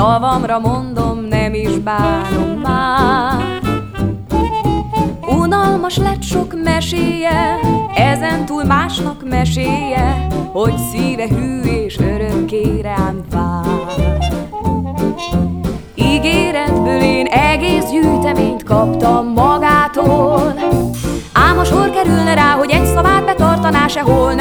[0.00, 3.60] szavamra mondom, nem is bánom már.
[5.38, 7.58] Unalmas lett sok meséje,
[7.94, 13.64] ezen túl másnak meséje, hogy szíve hű és örökké rám vár.
[15.94, 20.54] Ígéretből én egész gyűjteményt kaptam magától,
[21.32, 24.34] Ám a sor kerülne rá, hogy egy szavát betartaná, sehol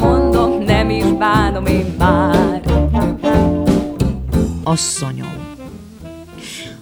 [0.00, 2.62] mondom, nem is bánom én már.
[4.62, 5.40] Asszonyom,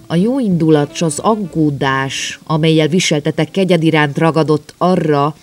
[0.07, 5.35] a jó indulat s az aggódás, amelyel viseltetek kegyed iránt ragadott arra,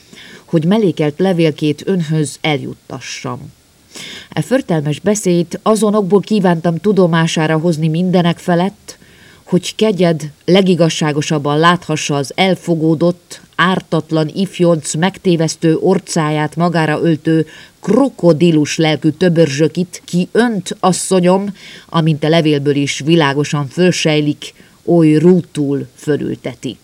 [0.44, 3.52] hogy melékelt levélkét önhöz eljuttassam.
[4.32, 8.98] E förtelmes beszéd azonokból kívántam tudomására hozni mindenek felett,
[9.44, 17.46] hogy kegyed legigazságosabban láthassa az elfogódott, ártatlan ifjonc megtévesztő orcáját magára öltő
[17.80, 21.54] krokodilus lelkű töbörzsökit, ki önt, asszonyom,
[21.88, 24.54] amint a levélből is világosan fölsejlik,
[24.84, 26.76] oly rútul fölülteti.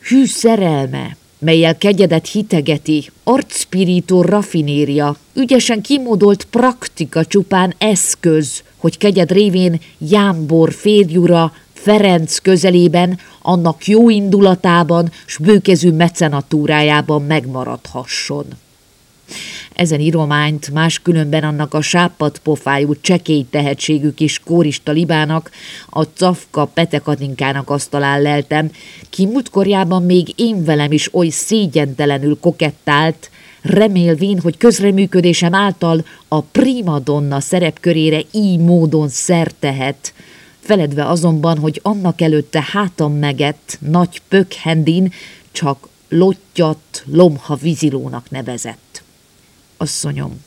[0.00, 9.80] Hű szerelme, melyel kegyedet hitegeti, arcspirító rafinéria, ügyesen kimódolt praktika csupán eszköz, hogy kegyed révén
[9.98, 11.52] Jámbor férjura
[11.86, 18.46] Ferenc közelében, annak jó indulatában, s bőkezű mecenatúrájában megmaradhasson.
[19.74, 25.50] Ezen írományt máskülönben annak a sápad pofájú, csekély tehetségű kis kórista libának,
[25.90, 28.70] a cafka petekatinkának asztalán leltem,
[29.10, 33.30] ki múltkorjában még én velem is oly szégyentelenül kokettált,
[33.62, 40.12] remélvén, hogy közreműködésem által a primadonna szerepkörére így módon szertehet,
[40.66, 45.12] feledve azonban, hogy annak előtte hátam megett nagy pökhendin
[45.52, 49.02] csak lottyat lomha vizilónak nevezett
[49.76, 50.44] asszonyom.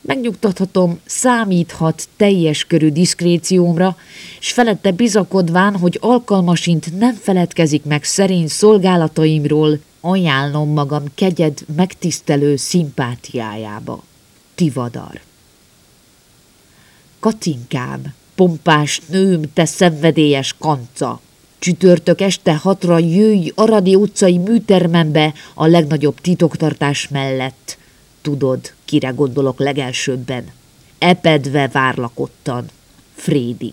[0.00, 3.96] Megnyugtathatom, számíthat teljes körű diszkréciómra,
[4.38, 14.02] s felette bizakodván, hogy alkalmasint nem feledkezik meg szerény szolgálataimról, ajánlom magam kegyed megtisztelő szimpátiájába.
[14.54, 15.20] Tivadar.
[17.20, 21.20] Katinkám, pompás nőm, te szenvedélyes kanca!
[21.58, 27.78] Csütörtök este hatra jöjj Aradi utcai műtermembe a legnagyobb titoktartás mellett–
[28.28, 30.44] tudod, kire gondolok legelsőbben.
[30.98, 32.66] Epedve várlakottan.
[33.14, 33.72] Frédi.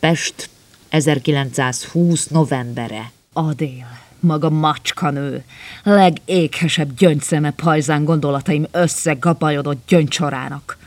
[0.00, 0.48] Pest,
[0.88, 2.26] 1920.
[2.26, 3.12] novembere.
[3.32, 5.44] Adél, maga macskanő,
[5.82, 10.78] legéghesebb gyöngyszeme pajzán gondolataim összegabajodott gyönycsorának.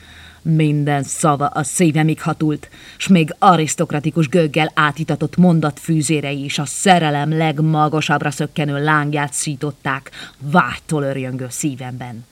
[0.56, 8.32] Minden szava a szívemig hatult, s még arisztokratikus gőggel átitatott mondatfűzérei is a szerelem legmagasabbra
[8.32, 12.26] szökkenő lángját szították vágytól örjöngő szívemben.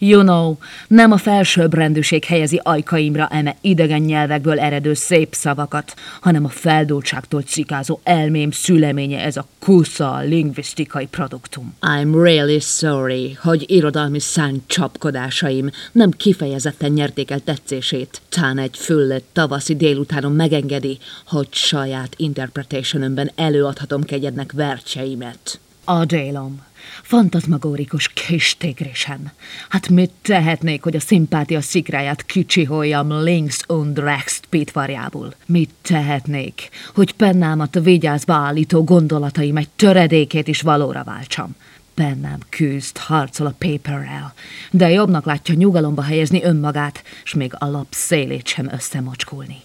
[0.00, 0.56] You know,
[0.88, 7.42] nem a felsőbb rendőség helyezi ajkaimra eme idegen nyelvekből eredő szép szavakat, hanem a feldultságtól
[7.42, 11.74] cikázó elmém szüleménye ez a kusza lingvisztikai produktum.
[11.80, 18.20] I'm really sorry, hogy irodalmi szánt csapkodásaim nem kifejezetten nyerték el tetszését.
[18.28, 25.60] Tán egy füllet tavaszi délutánon megengedi, hogy saját interpretationömben előadhatom kegyednek vercseimet.
[25.84, 26.66] Adélom,
[27.02, 29.32] Fantazmagórikus kis tigrisen.
[29.68, 35.34] Hát mit tehetnék, hogy a szimpátia szikráját kicsiholjam links und rechts pitvarjából?
[35.46, 41.56] Mit tehetnék, hogy pennámat vigyázba állító gondolataim egy töredékét is valóra váltsam?
[41.94, 44.34] Pennám küzd, harcol a paperrel,
[44.70, 49.56] de jobbnak látja nyugalomba helyezni önmagát, s még a lap szélét sem összemocskulni.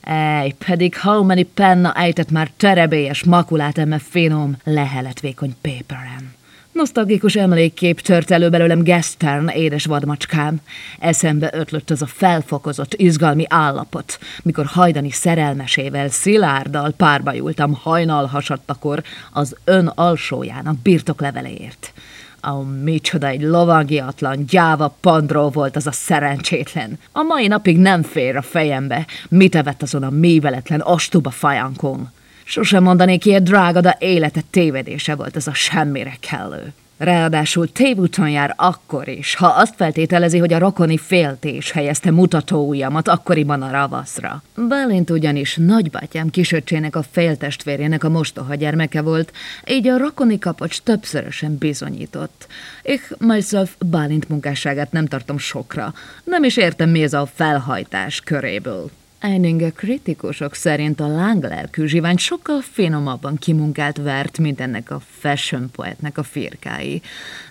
[0.00, 6.34] Ej, pedig how many penna ejtett már terebélyes makulát eme finom, lehelet vékony paperen.
[6.72, 10.60] Nosztalgikus emlékkép tört elő belőlem Gestern, édes vadmacskám.
[10.98, 19.02] Eszembe ötlött az a felfokozott, izgalmi állapot, mikor hajdani szerelmesével szilárddal párba júltam hajnal hasadtakor
[19.32, 21.92] az ön alsójának birtokleveléért.
[22.40, 26.98] A micsoda egy lovagiatlan, gyáva pandró volt az a szerencsétlen.
[27.12, 32.10] A mai napig nem fér a fejembe, mit evett azon a méveletlen ostoba fajankon.
[32.50, 36.72] Sosem mondanék ilyet, drága, de élete tévedése volt ez a semmire kellő.
[36.96, 43.62] Ráadásul tévúton jár akkor is, ha azt feltételezi, hogy a rokoni féltés helyezte mutatóujjamat akkoriban
[43.62, 44.42] a ravaszra.
[44.68, 49.32] Bálint ugyanis nagybátyám kisöccsének a féltestvérének a mostoha gyermeke volt,
[49.68, 52.46] így a rokoni kapocs többszörösen bizonyított.
[52.82, 55.94] Ich myself Bálint munkásságát nem tartom sokra,
[56.24, 58.90] nem is értem mi ez a felhajtás köréből.
[59.20, 66.18] Eininger kritikusok szerint a lánglelkű zsivány sokkal finomabban kimunkált vert, mint ennek a fashion poetnek
[66.18, 67.02] a firkái.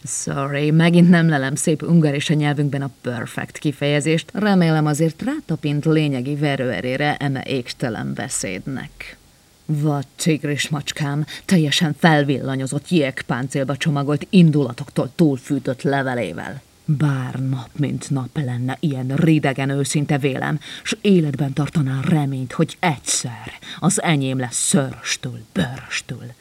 [0.03, 6.35] Sorry, megint nem lelem szép ungaris a nyelvünkben a perfect kifejezést, remélem azért rátapint lényegi
[6.35, 9.17] verőerére eme égtelen beszédnek.
[9.65, 16.61] Vad tigris macskám, teljesen felvillanyozott jégpáncélba csomagolt indulatoktól túlfűtött levelével.
[16.97, 23.51] Bár nap mint nap lenne ilyen ridegen őszinte vélem, s életben tartaná reményt, hogy egyszer
[23.79, 26.33] az enyém lesz szöröstül, bőröstül.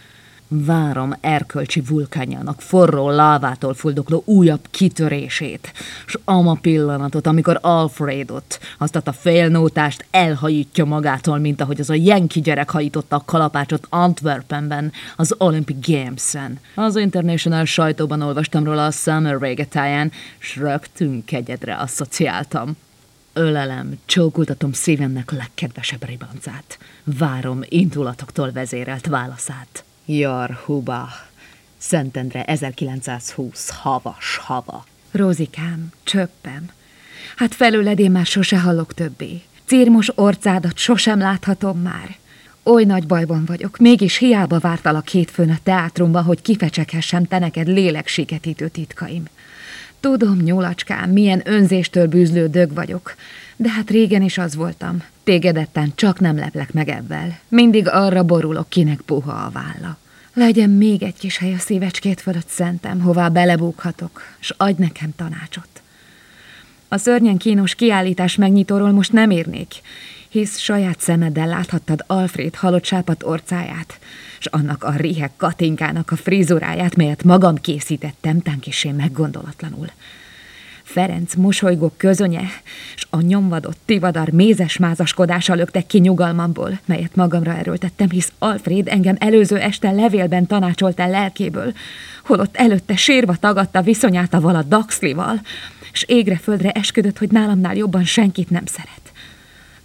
[0.50, 5.72] Várom erkölcsi vulkányának forró lávától fuldokló újabb kitörését,
[6.06, 12.40] s ama pillanatot, amikor Alfredot, azt a félnótást elhajítja magától, mint ahogy az a jenki
[12.40, 16.58] gyerek hajította a kalapácsot Antwerpenben, az Olympic Games-en.
[16.74, 22.76] Az International sajtóban olvastam róla a Summer regatáján, s rögtön kegyedre asszociáltam.
[23.32, 26.78] Ölelem, csókoltatom szívemnek legkedvesebb ribancát.
[27.04, 29.82] Várom indulatoktól vezérelt válaszát.
[30.10, 31.08] Jar Huba,
[31.78, 34.84] Szentendre 1920, havas hava.
[35.10, 36.70] Rózikám, csöppem,
[37.36, 39.42] hát felőled én már sose hallok többé.
[39.64, 42.16] Círmos orcádat sosem láthatom már.
[42.62, 48.68] Oly nagy bajban vagyok, mégis hiába vártalak hétfőn a teátrumban, hogy kifecsekhessem te neked léleksiketítő
[48.68, 49.24] titkaim.
[50.00, 53.14] Tudom, nyulacskám, milyen önzéstől bűzlő dög vagyok,
[53.56, 55.02] de hát régen is az voltam.
[55.28, 57.38] Tégedetten csak nem leplek meg ebben.
[57.48, 59.98] Mindig arra borulok, kinek puha a válla.
[60.34, 65.68] Legyen még egy kis hely a szívecskét fölött szentem, hová belebúghatok, s adj nekem tanácsot.
[66.88, 69.74] A szörnyen kínos kiállítás megnyitóról most nem érnék,
[70.28, 73.98] hisz saját szemeddel láthattad Alfred halott sápat orcáját,
[74.38, 79.90] s annak a rihek katinkának a frizuráját, melyet magam készítettem, tánkisé meggondolatlanul.
[80.88, 82.42] Ferenc mosolygó közönye,
[82.94, 89.16] s a nyomvadott tivadar mézes mázaskodása löktek ki nyugalmamból, melyet magamra erőltettem, hisz Alfred engem
[89.18, 91.72] előző este levélben tanácsolt el lelkéből,
[92.24, 95.40] holott előtte sírva tagadta viszonyát a vala Daxlival,
[95.92, 99.12] s égre földre esküdött, hogy nálamnál jobban senkit nem szeret.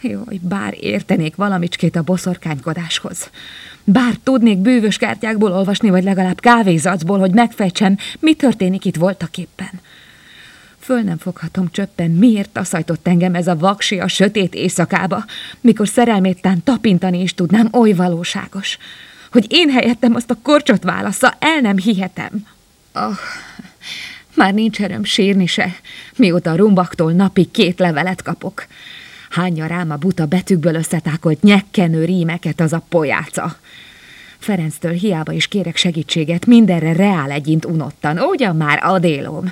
[0.02, 3.30] Jaj, bár értenék valamicskét a boszorkánykodáshoz.
[3.84, 9.82] Bár tudnék bűvös kártyákból olvasni, vagy legalább kávézacból, hogy megfejtsem, mi történik itt voltak éppen.
[10.84, 15.26] Föl nem foghatom csöppen, miért taszajtott engem ez a vaksi a sötét éjszakába,
[15.62, 18.78] mikor szerelméttán tapintani is tudnám, oly valóságos.
[19.32, 22.48] Hogy én helyettem azt a korcsot válasza, el nem hihetem.
[22.94, 23.18] Oh,
[24.36, 25.76] már nincs erőm sírni se,
[26.16, 28.66] mióta a rumbaktól napi két levelet kapok.
[29.30, 33.56] Hányja rám a buta betűkből összetákolt nyekkenő rímeket az a pojáca.
[34.38, 39.52] Ferenctől hiába is kérek segítséget, mindenre reál egyint unottan, ugyan már adélom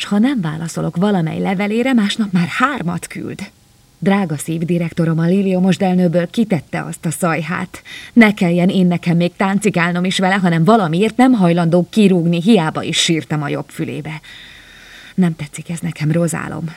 [0.00, 3.50] s ha nem válaszolok valamely levelére, másnap már hármat küld.
[3.98, 7.82] Drága szívdirektorom a Liliomos delnőből kitette azt a szajhát.
[8.12, 12.96] Ne kelljen én nekem még táncikálnom is vele, hanem valamiért nem hajlandó kirúgni, hiába is
[12.98, 14.20] sírtam a jobb fülébe.
[15.14, 16.74] Nem tetszik ez nekem, rozálom.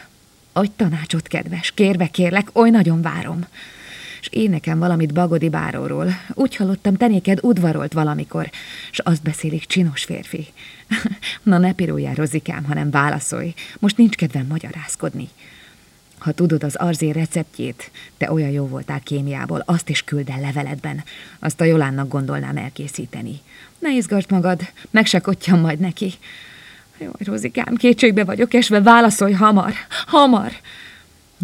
[0.54, 3.46] Adj tanácsot, kedves, kérve kérlek, oly nagyon várom
[4.24, 6.08] és én nekem valamit Bagodi báróról.
[6.34, 8.50] Úgy hallottam, tenéked udvarolt valamikor,
[8.92, 10.48] és azt beszélik csinos férfi.
[11.44, 13.54] Na ne piruljál, Rozikám, hanem válaszolj.
[13.80, 15.30] Most nincs kedvem magyarázkodni.
[16.18, 21.04] Ha tudod az arzé receptjét, te olyan jó voltál kémiából, azt is küld el leveledben.
[21.40, 23.42] Azt a Jolánnak gondolnám elkészíteni.
[23.80, 24.62] Ne izgasd magad,
[24.92, 25.22] meg se
[25.62, 26.14] majd neki.
[27.00, 29.74] Jaj, Rozikám, kétségbe vagyok esve, válaszolj hamar,
[30.06, 30.52] hamar!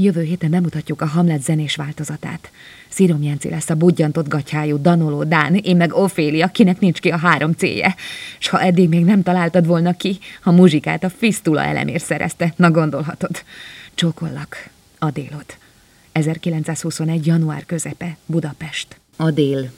[0.02, 2.52] Jövő héten bemutatjuk a Hamlet zenés változatát.
[2.90, 7.18] Szírom Jenci lesz a budjantott gatyájú Danoló Dán, én meg Ofélia, kinek nincs ki a
[7.18, 7.96] három célje.
[8.38, 12.72] S ha eddig még nem találtad volna ki, a muzsikát a Fistula elemér szerezte, na
[12.72, 13.44] gondolhatod.
[13.96, 15.46] Csókollak, Adélod.
[16.12, 17.26] 1921.
[17.26, 19.00] január közepe, Budapest.
[19.16, 19.72] Adél,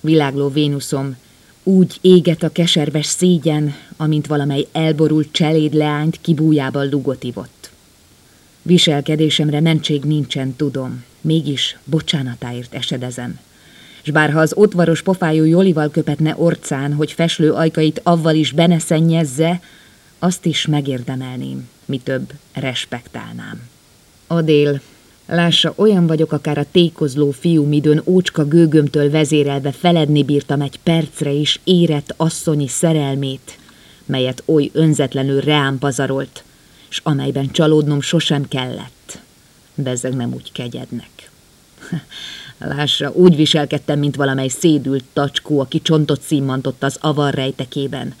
[0.00, 1.16] világló Vénuszom,
[1.62, 7.53] úgy éget a keserves szégyen, amint valamely elborult cseléd leányt kibújában lugot ivott.
[8.66, 13.38] Viselkedésemre mentség nincsen, tudom, mégis bocsánatáért esedezem.
[14.02, 19.60] S bárha az ottvaros pofájú Jolival köpetne orcán, hogy feslő ajkait avval is beneszennyezze,
[20.18, 23.68] azt is megérdemelném, mi több, respektálnám.
[24.26, 24.80] Adél,
[25.26, 31.30] lássa, olyan vagyok akár a tékozló fiú, midőn ócska gőgömtől vezérelve feledni bírtam egy percre
[31.30, 33.58] is érett asszonyi szerelmét,
[34.06, 36.44] melyet oly önzetlenül reám pazarolt,
[36.94, 39.18] s amelyben csalódnom sosem kellett.
[39.74, 41.30] Bezzeg nem úgy kegyednek.
[42.58, 48.14] Lássa, úgy viselkedtem, mint valamely szédült tacskó, aki csontot szimmantott az avar rejtekében,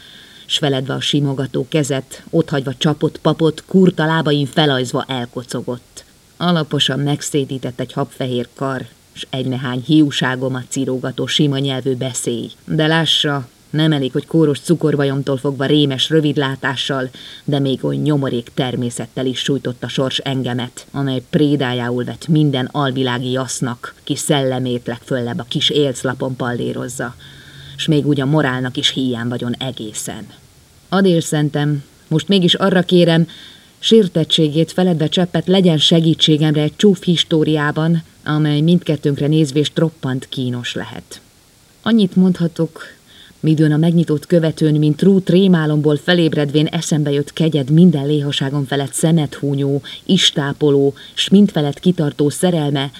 [0.46, 6.04] s feledve a simogató kezet, otthagyva csapott papot, kurta lábain felajzva elkocogott.
[6.36, 12.50] Alaposan megszédített egy habfehér kar, s egy nehány hiúságomat cirógató sima nyelvű beszély.
[12.64, 17.10] De lássa, nem elég, hogy kóros cukorvajomtól fogva rémes rövidlátással,
[17.44, 23.30] de még oly nyomorék természettel is sújtott a sors engemet, amely prédájául vett minden alvilági
[23.30, 27.14] jasznak, ki szellemét legföllebb a kis élclapon pallérozza,
[27.76, 30.26] s még úgy a morálnak is hiány vagyon egészen.
[30.88, 33.28] Adél szentem, most mégis arra kérem,
[33.78, 41.20] sértettségét feledve cseppet legyen segítségemre egy csúf históriában, amely mindkettőnkre nézvést roppant kínos lehet.
[41.82, 42.82] Annyit mondhatok,
[43.44, 49.34] midőn a megnyitott követőn, mint rút rémálomból felébredvén eszembe jött kegyed minden léhaságon felett szemet
[49.34, 52.90] húnyó, istápoló, s mind felett kitartó szerelme,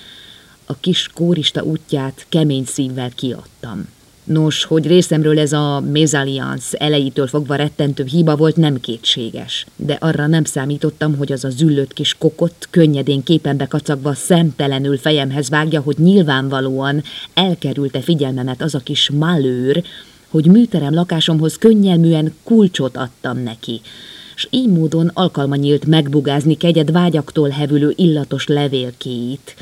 [0.66, 3.88] a kis kórista útját kemény szívvel kiadtam.
[4.24, 9.66] Nos, hogy részemről ez a mézaliansz elejétől fogva rettentő hiba volt, nem kétséges.
[9.76, 15.48] De arra nem számítottam, hogy az a züllött kis kokott, könnyedén képenbe kacagva szemtelenül fejemhez
[15.48, 17.02] vágja, hogy nyilvánvalóan
[17.34, 19.84] elkerülte figyelmemet az a kis malőr,
[20.34, 23.80] hogy műterem lakásomhoz könnyelműen kulcsot adtam neki,
[24.34, 29.54] s így módon alkalma nyílt megbugázni kegyed vágyaktól hevülő illatos levélkéit,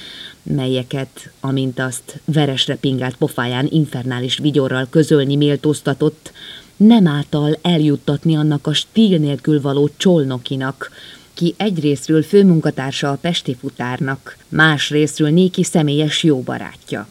[0.43, 6.33] melyeket, amint azt veresre pingált pofáján infernális vigyorral közölni méltóztatott,
[6.77, 10.91] nem által eljuttatni annak a stíl nélkül való csolnokinak,
[11.35, 17.07] ki egyrésztről főmunkatársa a Pesti futárnak, másrésztről néki személyes jó barátja.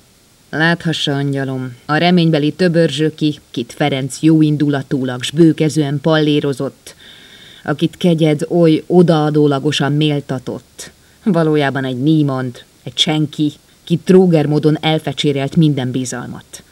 [0.54, 6.96] Láthassa, angyalom, a reménybeli töbörzsöki, kit Ferenc jóindulatúlag s bőkezően pallérozott,
[7.64, 10.92] akit kegyed oly odaadólagosan méltatott.
[11.24, 13.52] Valójában egy nímond, egy senki,
[13.84, 16.64] ki tróger módon elfecsérelt minden bizalmat.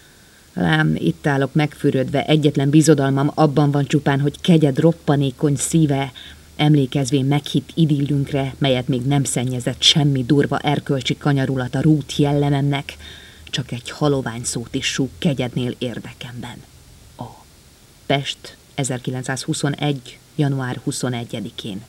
[0.53, 6.11] Lám, itt állok megfürödve, egyetlen bizodalmam abban van csupán, hogy kegyed roppanékony szíve,
[6.55, 12.97] emlékezvén meghitt idillünkre, melyet még nem szennyezett semmi durva erkölcsi kanyarulat a rút jellememnek,
[13.49, 16.63] csak egy halovány szót is súg kegyednél érdekemben.
[17.17, 17.27] A
[18.05, 20.19] Pest 1921.
[20.35, 21.85] január 21-én.